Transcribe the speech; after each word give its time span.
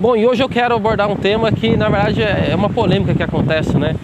Bom, 0.00 0.16
e 0.16 0.26
hoje 0.26 0.42
eu 0.42 0.48
quero 0.48 0.74
abordar 0.74 1.10
um 1.10 1.14
tema 1.14 1.52
que 1.52 1.76
na 1.76 1.90
verdade 1.90 2.22
é 2.22 2.54
uma 2.56 2.70
polêmica 2.70 3.14
que 3.14 3.22
acontece, 3.22 3.76
né? 3.76 3.94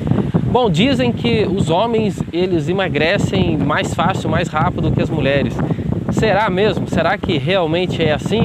Bom, 0.53 0.69
dizem 0.69 1.11
que 1.11 1.47
os 1.51 1.71
homens 1.71 2.23
eles 2.31 2.69
emagrecem 2.69 3.57
mais 3.57 3.95
fácil, 3.95 4.29
mais 4.29 4.47
rápido 4.47 4.93
que 4.93 5.01
as 5.01 5.09
mulheres. 5.09 5.57
Será 6.11 6.51
mesmo? 6.51 6.87
Será 6.87 7.17
que 7.17 7.39
realmente 7.39 8.05
é 8.05 8.13
assim? 8.13 8.43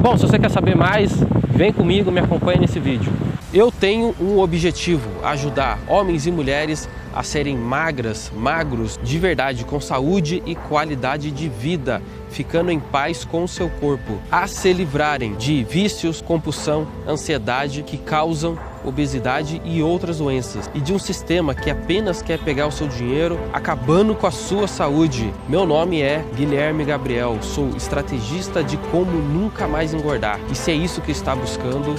Bom, 0.00 0.16
se 0.16 0.28
você 0.28 0.38
quer 0.38 0.48
saber 0.48 0.76
mais, 0.76 1.12
vem 1.48 1.72
comigo, 1.72 2.12
me 2.12 2.20
acompanhe 2.20 2.60
nesse 2.60 2.78
vídeo. 2.78 3.12
Eu 3.52 3.70
tenho 3.70 4.14
um 4.18 4.38
objetivo: 4.38 5.10
ajudar 5.22 5.78
homens 5.86 6.26
e 6.26 6.30
mulheres 6.30 6.88
a 7.14 7.22
serem 7.22 7.54
magras, 7.54 8.32
magros 8.34 8.98
de 9.02 9.18
verdade, 9.18 9.64
com 9.66 9.78
saúde 9.78 10.42
e 10.46 10.54
qualidade 10.54 11.30
de 11.30 11.50
vida, 11.50 12.00
ficando 12.30 12.70
em 12.70 12.80
paz 12.80 13.26
com 13.26 13.44
o 13.44 13.48
seu 13.48 13.68
corpo, 13.68 14.18
a 14.30 14.46
se 14.46 14.72
livrarem 14.72 15.34
de 15.34 15.62
vícios, 15.64 16.22
compulsão, 16.22 16.88
ansiedade 17.06 17.82
que 17.82 17.98
causam 17.98 18.58
obesidade 18.82 19.60
e 19.64 19.82
outras 19.82 20.18
doenças, 20.18 20.70
e 20.74 20.80
de 20.80 20.92
um 20.92 20.98
sistema 20.98 21.54
que 21.54 21.70
apenas 21.70 22.22
quer 22.22 22.38
pegar 22.38 22.66
o 22.66 22.72
seu 22.72 22.88
dinheiro, 22.88 23.38
acabando 23.52 24.14
com 24.14 24.26
a 24.26 24.30
sua 24.30 24.66
saúde. 24.66 25.32
Meu 25.46 25.66
nome 25.66 26.00
é 26.00 26.24
Guilherme 26.34 26.84
Gabriel, 26.84 27.38
sou 27.42 27.68
estrategista 27.76 28.64
de 28.64 28.76
como 28.90 29.12
nunca 29.12 29.68
mais 29.68 29.92
engordar. 29.92 30.40
E 30.50 30.54
se 30.54 30.70
é 30.70 30.74
isso 30.74 31.00
que 31.00 31.12
está 31.12 31.36
buscando, 31.36 31.94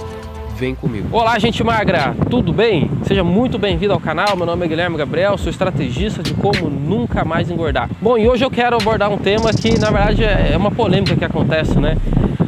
vem 0.54 0.76
comigo. 0.76 1.08
Olá, 1.12 1.38
gente 1.40 1.64
magra, 1.64 2.16
tudo 2.30 2.54
bem? 2.54 2.90
Seja 3.04 3.24
muito 3.24 3.58
bem-vindo 3.58 3.94
ao 3.94 4.00
canal. 4.00 4.36
Meu 4.38 4.46
nome 4.46 4.66
é 4.66 4.70
Guilherme 4.70 4.98
Gabriel, 4.98 5.38
sou 5.38 5.50
estrategista 5.50 6.22
de 6.22 6.34
como 6.34 6.70
nunca 6.70 7.26
mais 7.26 7.50
engordar. 7.50 7.90
Bom, 8.02 8.18
e 8.18 8.28
hoje 8.28 8.46
eu 8.46 8.52
quero 8.52 8.76
abordar 8.76 9.12
um 9.12 9.18
tema 9.18 9.52
que 9.52 9.78
na 9.80 9.90
verdade 9.90 10.24
é 10.24 10.56
uma 10.56 10.72
polêmica 10.72 11.16
que 11.16 11.26
acontece, 11.26 11.80
né? 11.80 11.98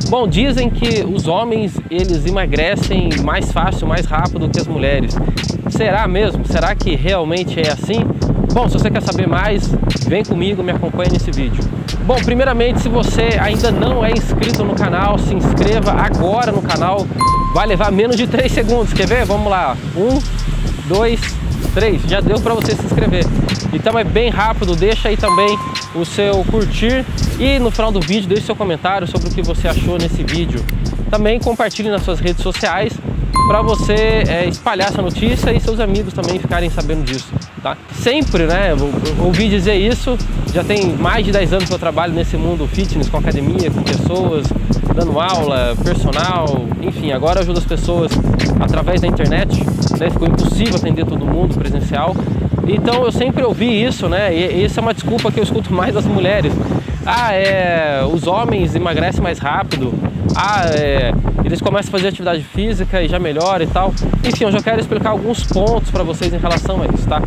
Bom, 0.09 0.27
dizem 0.27 0.69
que 0.69 1.03
os 1.03 1.27
homens 1.27 1.79
eles 1.89 2.25
emagrecem 2.25 3.09
mais 3.23 3.51
fácil, 3.51 3.87
mais 3.87 4.05
rápido 4.05 4.49
que 4.49 4.59
as 4.59 4.67
mulheres. 4.67 5.15
Será 5.69 6.07
mesmo? 6.07 6.45
Será 6.45 6.75
que 6.75 6.95
realmente 6.95 7.59
é 7.59 7.71
assim? 7.71 8.05
Bom, 8.53 8.69
se 8.69 8.77
você 8.77 8.89
quer 8.89 9.01
saber 9.01 9.27
mais, 9.27 9.67
vem 10.07 10.23
comigo, 10.23 10.63
me 10.63 10.71
acompanhe 10.71 11.11
nesse 11.11 11.31
vídeo. 11.31 11.63
Bom, 12.05 12.15
primeiramente, 12.23 12.81
se 12.81 12.87
você 12.87 13.37
ainda 13.41 13.71
não 13.71 14.05
é 14.05 14.11
inscrito 14.11 14.63
no 14.63 14.75
canal, 14.75 15.17
se 15.17 15.33
inscreva 15.33 15.91
agora 15.91 16.51
no 16.51 16.61
canal. 16.61 17.05
Vai 17.55 17.65
levar 17.65 17.89
menos 17.89 18.17
de 18.17 18.27
3 18.27 18.51
segundos, 18.51 18.91
quer 18.91 19.07
ver? 19.07 19.23
Vamos 19.23 19.49
lá. 19.49 19.77
1, 19.95 20.89
2, 20.89 21.21
3. 21.73 22.01
Já 22.01 22.19
deu 22.19 22.37
para 22.41 22.53
você 22.53 22.75
se 22.75 22.83
inscrever. 22.83 23.25
Então 23.71 23.97
é 23.97 24.03
bem 24.03 24.29
rápido, 24.29 24.75
deixa 24.75 25.07
aí 25.07 25.15
também 25.15 25.57
o 25.95 26.03
seu 26.03 26.43
curtir 26.51 27.05
e 27.39 27.57
no 27.57 27.71
final 27.71 27.93
do 27.93 28.01
vídeo 28.01 28.27
deixe 28.27 28.45
seu 28.45 28.57
comentário 28.57 29.07
sobre 29.07 29.29
o 29.29 29.31
que 29.31 29.41
você 29.41 29.69
achou 29.69 29.97
nesse 29.97 30.21
vídeo. 30.21 30.61
Também 31.09 31.39
compartilhe 31.39 31.87
nas 31.87 32.03
suas 32.03 32.19
redes 32.19 32.43
sociais 32.43 32.91
para 33.47 33.61
você 33.61 34.25
é, 34.27 34.45
espalhar 34.49 34.89
essa 34.89 35.01
notícia 35.01 35.53
e 35.53 35.59
seus 35.61 35.79
amigos 35.79 36.11
também 36.11 36.37
ficarem 36.37 36.69
sabendo 36.69 37.05
disso, 37.05 37.31
tá? 37.65 37.75
Sempre, 37.95 38.45
né, 38.45 38.75
ouvi 39.19 39.49
dizer 39.49 39.73
isso, 39.73 40.15
já 40.53 40.63
tem 40.63 40.95
mais 40.95 41.25
de 41.25 41.31
10 41.31 41.53
anos 41.53 41.67
que 41.67 41.73
eu 41.73 41.79
trabalho 41.79 42.13
nesse 42.13 42.37
mundo 42.37 42.67
fitness, 42.67 43.09
com 43.09 43.17
academia, 43.17 43.71
com 43.71 43.81
pessoas, 43.81 44.45
dando 44.93 45.19
aula, 45.19 45.75
personal, 45.83 46.63
enfim, 46.79 47.11
agora 47.11 47.39
ajudo 47.39 47.57
as 47.57 47.65
pessoas 47.65 48.11
através 48.59 49.01
da 49.01 49.07
internet, 49.07 49.65
né, 49.99 50.11
ficou 50.11 50.27
impossível 50.27 50.75
atender 50.75 51.07
todo 51.07 51.25
mundo 51.25 51.55
presencial, 51.57 52.15
então 52.67 53.03
eu 53.03 53.11
sempre 53.11 53.43
ouvi 53.43 53.83
isso, 53.83 54.07
né, 54.07 54.31
e 54.31 54.63
essa 54.63 54.79
é 54.79 54.81
uma 54.83 54.93
desculpa 54.93 55.31
que 55.31 55.39
eu 55.39 55.43
escuto 55.43 55.73
mais 55.73 55.95
das 55.95 56.05
mulheres, 56.05 56.53
ah, 57.03 57.33
é, 57.33 58.03
os 58.13 58.27
homens 58.27 58.75
emagrecem 58.75 59.23
mais 59.23 59.39
rápido, 59.39 59.91
ah, 60.35 60.65
é, 60.65 61.13
eles 61.45 61.61
começam 61.61 61.89
a 61.89 61.91
fazer 61.91 62.09
atividade 62.09 62.43
física 62.43 63.01
e 63.01 63.07
já 63.07 63.17
melhora 63.17 63.63
e 63.63 63.67
tal. 63.67 63.93
Enfim, 64.23 64.43
eu 64.43 64.51
já 64.51 64.61
quero 64.61 64.81
explicar 64.81 65.11
alguns 65.11 65.43
pontos 65.43 65.89
para 65.89 66.03
vocês 66.03 66.33
em 66.33 66.37
relação 66.37 66.81
a 66.81 66.87
isso, 66.87 67.07
tá? 67.07 67.21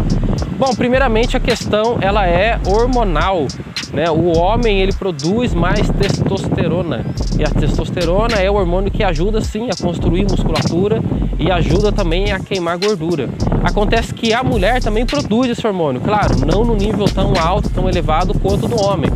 Bom, 0.59 0.75
primeiramente 0.75 1.37
a 1.37 1.41
questão 1.41 1.99
ela 2.01 2.27
é 2.27 2.59
hormonal, 2.67 3.47
né? 3.93 4.11
O 4.11 4.37
homem 4.37 4.81
ele 4.81 4.93
produz 4.93 5.55
mais 5.55 5.89
testosterona 5.89 7.07
e 7.39 7.45
a 7.45 7.49
testosterona 7.49 8.37
é 8.37 8.51
o 8.51 8.55
hormônio 8.55 8.91
que 8.91 9.05
ajuda 9.05 9.41
sim 9.41 9.69
a 9.71 9.83
construir 9.83 10.25
musculatura 10.25 11.01
e 11.39 11.51
ajuda 11.51 11.93
também 11.93 12.33
a 12.33 12.41
queimar 12.41 12.77
gordura. 12.77 13.29
Acontece 13.63 14.13
que 14.13 14.35
a 14.35 14.43
mulher 14.43 14.83
também 14.83 15.07
produz 15.07 15.51
esse 15.51 15.65
hormônio, 15.67 16.01
claro, 16.01 16.35
não 16.45 16.65
no 16.65 16.75
nível 16.75 17.07
tão 17.07 17.33
alto, 17.41 17.71
tão 17.71 17.89
elevado 17.89 18.35
quanto 18.39 18.67
do 18.67 18.83
homem, 18.83 19.11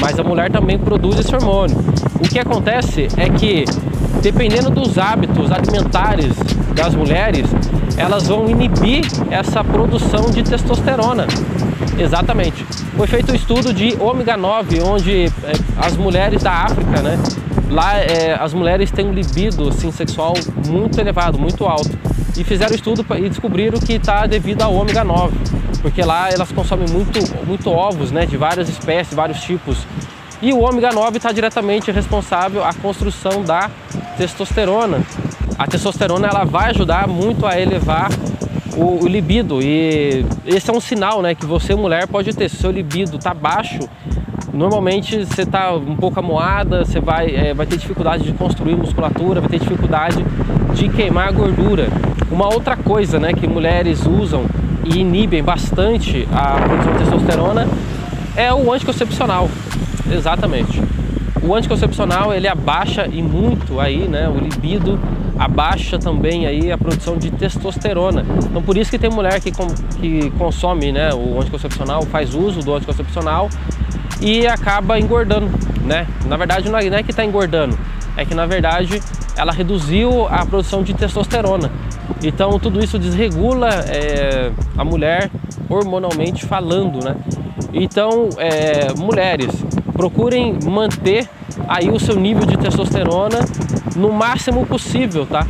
mas 0.00 0.18
a 0.18 0.22
mulher 0.22 0.50
também 0.50 0.78
produz 0.78 1.18
esse 1.18 1.34
hormônio. 1.34 1.76
O 2.24 2.28
que 2.28 2.38
acontece 2.38 3.06
é 3.18 3.28
que 3.28 3.66
dependendo 4.22 4.70
dos 4.70 4.96
hábitos 4.96 5.52
alimentares 5.52 6.34
das 6.74 6.94
mulheres, 6.94 7.46
elas 7.98 8.26
vão 8.26 8.48
inibir 8.48 9.04
essa 9.30 9.62
produção 9.62 10.30
de 10.30 10.42
testosterona. 10.42 11.26
Exatamente. 11.98 12.64
Foi 12.96 13.06
feito 13.06 13.30
um 13.30 13.34
estudo 13.34 13.74
de 13.74 13.94
ômega 14.00 14.38
9, 14.38 14.80
onde 14.80 15.26
é, 15.26 15.52
as 15.76 15.96
mulheres 15.98 16.42
da 16.42 16.50
África, 16.50 17.02
né? 17.02 17.18
Lá 17.68 17.98
é, 17.98 18.34
as 18.40 18.54
mulheres 18.54 18.90
têm 18.90 19.06
um 19.06 19.12
libido 19.12 19.68
assim, 19.68 19.92
sexual 19.92 20.32
muito 20.66 20.98
elevado, 20.98 21.38
muito 21.38 21.66
alto. 21.66 21.90
E 22.36 22.42
fizeram 22.42 22.74
estudo 22.74 23.04
e 23.16 23.28
descobriram 23.28 23.78
que 23.78 23.92
está 23.92 24.26
devido 24.26 24.62
ao 24.62 24.74
ômega 24.74 25.04
9, 25.04 25.36
porque 25.82 26.02
lá 26.02 26.30
elas 26.30 26.50
consomem 26.50 26.88
muito, 26.88 27.20
muito 27.46 27.68
ovos 27.70 28.10
né, 28.10 28.24
de 28.24 28.38
várias 28.38 28.70
espécies, 28.70 29.12
vários 29.14 29.40
tipos. 29.42 29.86
E 30.42 30.52
o 30.52 30.60
ômega 30.60 30.92
9 30.92 31.16
está 31.16 31.32
diretamente 31.32 31.90
responsável 31.90 32.64
à 32.64 32.72
construção 32.74 33.42
da 33.42 33.70
testosterona. 34.16 35.00
A 35.58 35.66
testosterona 35.66 36.26
ela 36.26 36.44
vai 36.44 36.70
ajudar 36.70 37.06
muito 37.06 37.46
a 37.46 37.58
elevar 37.58 38.10
o, 38.76 39.04
o, 39.04 39.08
libido 39.08 39.62
e 39.62 40.24
esse 40.44 40.68
é 40.68 40.72
um 40.72 40.80
sinal, 40.80 41.22
né, 41.22 41.34
que 41.34 41.46
você 41.46 41.74
mulher 41.74 42.08
pode 42.08 42.34
ter. 42.34 42.48
Se 42.48 42.56
seu 42.56 42.70
libido 42.70 43.16
está 43.16 43.32
baixo, 43.32 43.88
normalmente 44.52 45.24
você 45.24 45.42
está 45.42 45.72
um 45.72 45.96
pouco 45.96 46.18
amoada, 46.18 46.84
você 46.84 47.00
vai, 47.00 47.34
é, 47.34 47.54
vai 47.54 47.66
ter 47.66 47.76
dificuldade 47.76 48.24
de 48.24 48.32
construir 48.32 48.76
musculatura, 48.76 49.40
vai 49.40 49.48
ter 49.48 49.60
dificuldade 49.60 50.24
de 50.74 50.88
queimar 50.88 51.32
gordura. 51.32 51.88
Uma 52.30 52.52
outra 52.52 52.76
coisa, 52.76 53.20
né, 53.20 53.32
que 53.32 53.46
mulheres 53.46 54.04
usam 54.06 54.44
e 54.84 54.98
inibem 54.98 55.42
bastante 55.42 56.28
a 56.32 56.60
produção 56.60 56.92
de 56.92 56.98
testosterona 56.98 57.68
é 58.36 58.52
o 58.52 58.72
anticoncepcional. 58.72 59.48
Exatamente. 60.10 60.80
O 61.42 61.54
anticoncepcional 61.54 62.32
ele 62.32 62.48
abaixa 62.48 63.06
e 63.06 63.22
muito 63.22 63.78
aí, 63.78 64.08
né, 64.08 64.28
o 64.28 64.38
libido 64.38 64.98
abaixa 65.38 65.98
também 65.98 66.46
aí 66.46 66.72
a 66.72 66.78
produção 66.78 67.18
de 67.18 67.30
testosterona. 67.30 68.24
Então 68.44 68.62
por 68.62 68.78
isso 68.78 68.90
que 68.90 68.98
tem 68.98 69.10
mulher 69.10 69.40
que, 69.40 69.52
com, 69.52 69.66
que 70.00 70.30
consome, 70.38 70.90
né, 70.90 71.12
o 71.12 71.38
anticoncepcional, 71.40 72.02
faz 72.06 72.34
uso 72.34 72.60
do 72.60 72.74
anticoncepcional 72.74 73.50
e 74.22 74.46
acaba 74.46 74.98
engordando, 74.98 75.50
né? 75.84 76.06
Na 76.26 76.36
verdade 76.36 76.70
não 76.70 76.78
é, 76.78 76.86
é 76.86 77.02
que 77.02 77.10
está 77.10 77.24
engordando, 77.24 77.78
é 78.16 78.24
que 78.24 78.34
na 78.34 78.46
verdade 78.46 79.02
ela 79.36 79.52
reduziu 79.52 80.26
a 80.28 80.46
produção 80.46 80.82
de 80.82 80.94
testosterona. 80.94 81.70
Então 82.22 82.58
tudo 82.58 82.82
isso 82.82 82.98
desregula 82.98 83.68
é, 83.88 84.50
a 84.78 84.84
mulher 84.84 85.30
hormonalmente 85.68 86.46
falando, 86.46 87.04
né? 87.04 87.16
Então, 87.76 88.28
é, 88.38 88.92
mulheres, 88.96 89.50
procurem 89.94 90.58
manter 90.64 91.28
aí 91.68 91.88
o 91.88 91.98
seu 91.98 92.16
nível 92.16 92.44
de 92.44 92.58
testosterona 92.58 93.38
no 93.96 94.12
máximo 94.12 94.66
possível, 94.66 95.24
tá? 95.24 95.46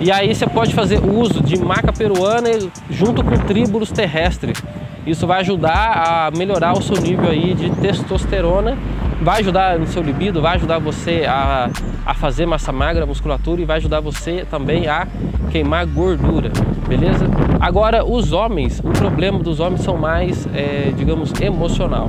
E 0.00 0.12
aí 0.12 0.32
você 0.32 0.46
pode 0.46 0.72
fazer 0.74 1.04
uso 1.04 1.42
de 1.42 1.58
maca 1.58 1.92
peruana 1.92 2.48
junto 2.88 3.24
com 3.24 3.36
tríbulos 3.38 3.90
terrestres. 3.90 4.62
Isso 5.04 5.26
vai 5.26 5.40
ajudar 5.40 6.28
a 6.30 6.30
melhorar 6.36 6.74
o 6.74 6.82
seu 6.82 6.96
nível 6.96 7.28
aí 7.28 7.54
de 7.54 7.70
testosterona, 7.70 8.76
vai 9.20 9.40
ajudar 9.40 9.78
no 9.78 9.86
seu 9.86 10.02
libido, 10.02 10.40
vai 10.40 10.56
ajudar 10.56 10.78
você 10.78 11.24
a, 11.26 11.70
a 12.06 12.14
fazer 12.14 12.46
massa 12.46 12.70
magra, 12.70 13.04
musculatura 13.06 13.60
e 13.60 13.64
vai 13.64 13.78
ajudar 13.78 14.00
você 14.00 14.46
também 14.48 14.86
a 14.86 15.08
queimar 15.50 15.86
gordura, 15.86 16.52
beleza? 16.86 17.26
Agora, 17.58 18.04
os 18.04 18.32
homens, 18.32 18.80
o 18.80 18.90
problema 18.90 19.38
dos 19.38 19.60
homens 19.60 19.80
são 19.80 19.96
mais, 19.96 20.46
é, 20.54 20.92
digamos, 20.96 21.32
emocional 21.40 22.08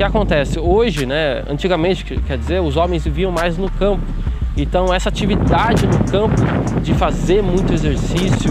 que 0.00 0.04
acontece? 0.04 0.58
Hoje, 0.58 1.04
né, 1.04 1.42
antigamente, 1.46 2.04
quer 2.26 2.38
dizer, 2.38 2.58
os 2.62 2.74
homens 2.74 3.04
viviam 3.04 3.30
mais 3.30 3.58
no 3.58 3.70
campo. 3.70 4.02
Então 4.56 4.94
essa 4.94 5.10
atividade 5.10 5.86
no 5.86 5.98
campo 6.10 6.40
de 6.82 6.94
fazer 6.94 7.42
muito 7.42 7.70
exercício, 7.74 8.50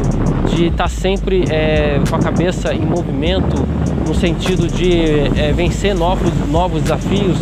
de 0.54 0.68
estar 0.68 0.88
sempre 0.88 1.46
é, 1.50 2.00
com 2.08 2.16
a 2.16 2.20
cabeça 2.20 2.72
em 2.72 2.86
movimento, 2.86 3.66
no 4.08 4.14
sentido 4.14 4.68
de 4.68 5.40
é, 5.40 5.52
vencer 5.52 5.96
novos, 5.96 6.32
novos 6.52 6.84
desafios, 6.84 7.40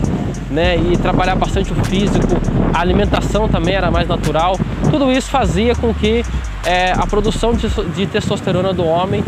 né, 0.49 0.77
e 0.77 0.95
trabalhar 0.95 1.35
bastante 1.35 1.73
o 1.73 1.75
físico, 1.83 2.27
a 2.73 2.79
alimentação 2.79 3.49
também 3.49 3.75
era 3.75 3.91
mais 3.91 4.07
natural. 4.07 4.57
Tudo 4.89 5.11
isso 5.11 5.29
fazia 5.29 5.75
com 5.75 5.93
que 5.93 6.23
é, 6.65 6.93
a 6.93 7.05
produção 7.05 7.51
de, 7.51 7.67
de 7.93 8.07
testosterona 8.07 8.73
do 8.73 8.85
homem 8.85 9.21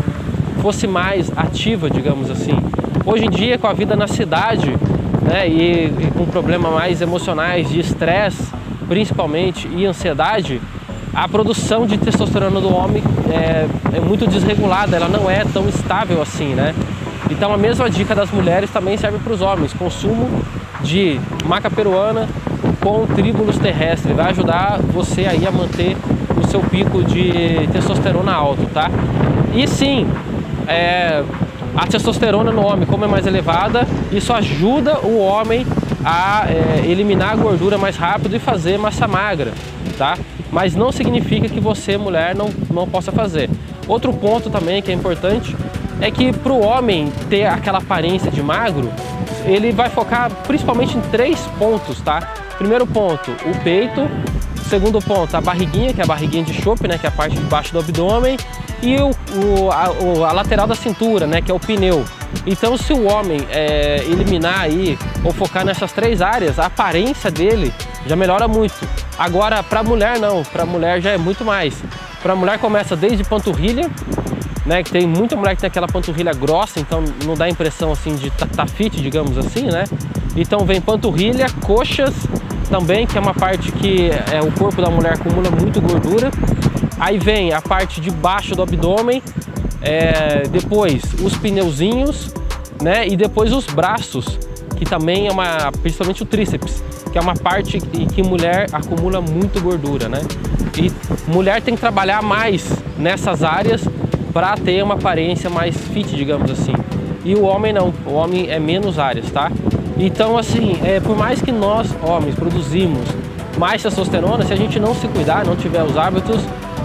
fosse 0.62 0.86
mais 0.86 1.30
ativa, 1.36 1.90
digamos 1.90 2.30
assim. 2.30 2.56
Hoje 3.12 3.26
em 3.26 3.30
dia, 3.30 3.58
com 3.58 3.66
a 3.66 3.72
vida 3.72 3.96
na 3.96 4.06
cidade 4.06 4.70
né, 5.20 5.48
e, 5.48 5.86
e 5.86 6.12
com 6.16 6.24
problemas 6.26 6.72
mais 6.72 7.02
emocionais 7.02 7.68
de 7.68 7.80
estresse, 7.80 8.52
principalmente, 8.86 9.66
e 9.66 9.84
ansiedade, 9.84 10.62
a 11.12 11.28
produção 11.28 11.86
de 11.86 11.98
testosterona 11.98 12.60
do 12.60 12.72
homem 12.72 13.02
é, 13.28 13.66
é, 13.96 14.00
muito 14.00 14.28
desregulada, 14.28 14.94
ela 14.94 15.08
não 15.08 15.28
é 15.28 15.44
tão 15.44 15.68
estável 15.68 16.22
assim, 16.22 16.54
né? 16.54 16.72
Então 17.28 17.52
a 17.52 17.58
mesma 17.58 17.90
dica 17.90 18.14
das 18.14 18.30
mulheres 18.30 18.70
também 18.70 18.96
serve 18.96 19.18
para 19.18 19.32
os 19.32 19.40
homens. 19.40 19.72
Consumo 19.72 20.30
de 20.80 21.20
maca 21.46 21.68
peruana 21.68 22.28
com 22.80 23.08
tríbulos 23.08 23.58
terrestres 23.58 24.14
vai 24.14 24.30
ajudar 24.30 24.78
você 24.82 25.26
aí 25.26 25.44
a 25.48 25.50
manter 25.50 25.96
o 26.40 26.46
seu 26.46 26.60
pico 26.60 27.02
de 27.02 27.66
testosterona 27.72 28.32
alto, 28.32 28.64
tá? 28.72 28.88
E 29.52 29.66
sim, 29.66 30.06
é, 30.68 31.24
a 31.74 31.86
testosterona 31.86 32.50
no 32.50 32.64
homem, 32.64 32.86
como 32.86 33.04
é 33.04 33.08
mais 33.08 33.26
elevada, 33.26 33.86
isso 34.10 34.32
ajuda 34.32 34.98
o 35.00 35.18
homem 35.18 35.66
a 36.04 36.46
é, 36.48 36.86
eliminar 36.86 37.32
a 37.32 37.36
gordura 37.36 37.78
mais 37.78 37.96
rápido 37.96 38.34
e 38.34 38.38
fazer 38.38 38.78
massa 38.78 39.06
magra, 39.06 39.52
tá? 39.96 40.18
Mas 40.50 40.74
não 40.74 40.90
significa 40.90 41.48
que 41.48 41.60
você, 41.60 41.96
mulher, 41.96 42.34
não, 42.34 42.50
não 42.70 42.88
possa 42.88 43.12
fazer. 43.12 43.48
Outro 43.86 44.12
ponto 44.12 44.50
também 44.50 44.82
que 44.82 44.90
é 44.90 44.94
importante 44.94 45.54
é 46.00 46.10
que 46.10 46.32
para 46.32 46.52
o 46.52 46.60
homem 46.60 47.12
ter 47.28 47.46
aquela 47.46 47.78
aparência 47.78 48.30
de 48.30 48.42
magro, 48.42 48.90
ele 49.44 49.70
vai 49.70 49.90
focar 49.90 50.30
principalmente 50.46 50.96
em 50.96 51.00
três 51.02 51.38
pontos, 51.58 52.00
tá? 52.00 52.20
Primeiro 52.58 52.86
ponto, 52.86 53.30
o 53.30 53.62
peito. 53.62 54.08
Segundo 54.68 55.00
ponto, 55.00 55.36
a 55.36 55.40
barriguinha, 55.40 55.92
que 55.92 56.00
é 56.00 56.04
a 56.04 56.06
barriguinha 56.06 56.44
de 56.44 56.54
chope, 56.54 56.86
né? 56.86 56.96
Que 56.96 57.06
é 57.06 57.08
a 57.08 57.12
parte 57.12 57.36
de 57.36 57.42
baixo 57.42 57.72
do 57.72 57.80
abdômen. 57.80 58.36
E 58.82 58.96
o, 58.96 59.10
o, 59.10 59.70
a, 59.70 60.28
a, 60.28 60.32
lateral 60.32 60.66
da 60.66 60.74
cintura, 60.74 61.26
né? 61.26 61.42
Que 61.42 61.50
é 61.50 61.54
o 61.54 61.60
pneu. 61.60 62.04
Então, 62.46 62.76
se 62.76 62.92
o 62.92 63.06
homem 63.06 63.40
é, 63.50 64.02
eliminar 64.06 64.60
aí 64.60 64.98
ou 65.22 65.32
focar 65.32 65.64
nessas 65.64 65.92
três 65.92 66.22
áreas, 66.22 66.58
a 66.58 66.66
aparência 66.66 67.30
dele 67.30 67.72
já 68.06 68.16
melhora 68.16 68.48
muito. 68.48 68.88
Agora, 69.18 69.62
para 69.62 69.82
mulher 69.82 70.18
não, 70.18 70.42
para 70.42 70.64
mulher 70.64 71.00
já 71.00 71.10
é 71.10 71.18
muito 71.18 71.44
mais. 71.44 71.74
Para 72.22 72.34
mulher 72.34 72.58
começa 72.58 72.96
desde 72.96 73.22
panturrilha, 73.24 73.90
né? 74.64 74.82
Que 74.82 74.90
tem 74.90 75.06
muita 75.06 75.36
mulher 75.36 75.54
que 75.54 75.60
tem 75.60 75.68
aquela 75.68 75.88
panturrilha 75.88 76.32
grossa, 76.32 76.80
então 76.80 77.04
não 77.24 77.34
dá 77.34 77.44
a 77.44 77.50
impressão 77.50 77.92
assim 77.92 78.14
de 78.14 78.30
tá 78.30 78.66
fit, 78.66 79.00
digamos 79.00 79.36
assim, 79.36 79.64
né? 79.64 79.84
Então 80.36 80.64
vem 80.64 80.80
panturrilha, 80.80 81.46
coxas 81.64 82.14
também, 82.70 83.06
que 83.06 83.18
é 83.18 83.20
uma 83.20 83.34
parte 83.34 83.72
que 83.72 84.10
é, 84.32 84.40
o 84.40 84.52
corpo 84.52 84.80
da 84.80 84.88
mulher 84.88 85.14
acumula 85.14 85.50
muito 85.50 85.80
gordura. 85.80 86.30
Aí 87.00 87.18
vem 87.18 87.54
a 87.54 87.62
parte 87.62 87.98
de 87.98 88.10
baixo 88.10 88.54
do 88.54 88.62
abdômen, 88.62 89.22
é, 89.80 90.42
depois 90.50 91.02
os 91.24 91.34
pneuzinhos, 91.38 92.34
né? 92.82 93.08
E 93.08 93.16
depois 93.16 93.54
os 93.54 93.64
braços, 93.64 94.38
que 94.76 94.84
também 94.84 95.26
é 95.26 95.32
uma, 95.32 95.72
principalmente 95.80 96.22
o 96.22 96.26
tríceps, 96.26 96.84
que 97.10 97.16
é 97.16 97.20
uma 97.20 97.34
parte 97.34 97.80
que, 97.80 98.04
que 98.04 98.22
mulher 98.22 98.66
acumula 98.70 99.22
muito 99.22 99.62
gordura, 99.62 100.10
né? 100.10 100.20
E 100.76 100.92
mulher 101.26 101.62
tem 101.62 101.74
que 101.74 101.80
trabalhar 101.80 102.22
mais 102.22 102.70
nessas 102.98 103.42
áreas 103.42 103.82
para 104.30 104.54
ter 104.56 104.82
uma 104.82 104.94
aparência 104.94 105.48
mais 105.48 105.74
fit, 105.76 106.14
digamos 106.14 106.50
assim. 106.50 106.74
E 107.24 107.34
o 107.34 107.44
homem 107.44 107.72
não, 107.72 107.94
o 108.06 108.12
homem 108.12 108.50
é 108.50 108.58
menos 108.58 108.98
áreas, 108.98 109.30
tá? 109.30 109.50
Então, 109.98 110.36
assim, 110.36 110.78
é, 110.84 111.00
por 111.00 111.16
mais 111.16 111.40
que 111.40 111.50
nós, 111.50 111.88
homens, 112.02 112.34
produzimos 112.34 113.06
mais 113.58 113.82
testosterona, 113.82 114.44
se 114.44 114.52
a 114.52 114.56
gente 114.56 114.78
não 114.78 114.94
se 114.94 115.08
cuidar, 115.08 115.44
não 115.44 115.56
tiver 115.56 115.82
os 115.82 115.96
hábitos, 115.96 116.42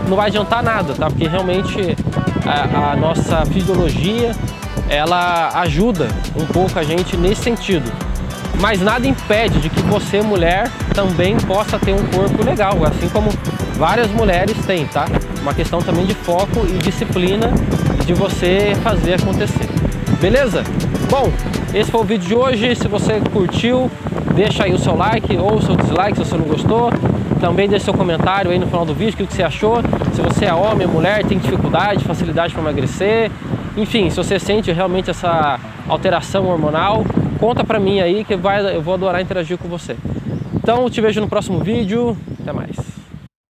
não 0.07 0.15
vai 0.18 0.27
adiantar 0.27 0.63
nada, 0.63 0.94
tá? 0.94 1.07
Porque 1.07 1.27
realmente 1.27 1.95
a, 2.45 2.92
a 2.92 2.95
nossa 2.95 3.45
fisiologia, 3.45 4.31
ela 4.89 5.50
ajuda 5.62 6.07
um 6.36 6.45
pouco 6.45 6.77
a 6.77 6.83
gente 6.83 7.18
nesse 7.18 7.44
sentido. 7.44 7.92
Mas 8.59 8.81
nada 8.81 9.06
impede 9.06 9.59
de 9.59 9.69
que 9.69 9.81
você, 9.81 10.21
mulher, 10.21 10.71
também 10.94 11.36
possa 11.38 11.77
ter 11.77 11.94
um 11.94 12.06
corpo 12.07 12.44
legal, 12.44 12.77
assim 12.86 13.09
como 13.09 13.30
várias 13.75 14.09
mulheres 14.12 14.56
têm, 14.65 14.86
tá? 14.88 15.06
Uma 15.42 15.53
questão 15.53 15.80
também 15.80 16.06
de 16.06 16.13
foco 16.13 16.65
e 16.65 16.77
disciplina 16.77 17.51
de 18.06 18.13
você 18.13 18.74
fazer 18.81 19.15
acontecer. 19.15 19.68
Beleza? 20.21 20.63
Bom, 21.09 21.31
esse 21.74 21.91
foi 21.91 22.01
o 22.01 22.03
vídeo 22.03 22.27
de 22.27 22.36
hoje. 22.36 22.75
Se 22.75 22.88
você 22.88 23.19
curtiu, 23.31 23.91
deixa 24.35 24.65
aí 24.65 24.73
o 24.73 24.77
seu 24.77 24.95
like 24.95 25.35
ou 25.37 25.55
o 25.55 25.61
seu 25.61 25.75
dislike 25.75 26.17
se 26.17 26.25
você 26.25 26.37
não 26.37 26.45
gostou. 26.45 26.89
Também 27.39 27.67
deixe 27.67 27.85
seu 27.85 27.93
comentário 27.93 28.51
aí 28.51 28.59
no 28.59 28.67
final 28.67 28.85
do 28.85 28.93
vídeo, 28.93 29.13
o 29.13 29.27
que 29.27 29.33
você 29.33 29.43
achou. 29.43 29.77
Se 30.13 30.21
você 30.21 30.45
é 30.45 30.53
homem, 30.53 30.85
mulher, 30.85 31.23
tem 31.25 31.37
dificuldade, 31.37 32.03
facilidade 32.03 32.53
para 32.53 32.61
emagrecer. 32.61 33.31
Enfim, 33.77 34.09
se 34.09 34.17
você 34.17 34.37
sente 34.37 34.71
realmente 34.71 35.09
essa 35.09 35.59
alteração 35.87 36.47
hormonal, 36.47 37.03
conta 37.39 37.63
pra 37.63 37.79
mim 37.79 37.99
aí 37.99 38.23
que 38.23 38.35
vai, 38.35 38.75
eu 38.75 38.81
vou 38.81 38.93
adorar 38.93 39.21
interagir 39.21 39.57
com 39.57 39.67
você. 39.67 39.95
Então, 40.55 40.89
te 40.89 41.01
vejo 41.01 41.21
no 41.21 41.27
próximo 41.27 41.59
vídeo. 41.59 42.17
Até 42.41 42.51
mais. 42.51 42.94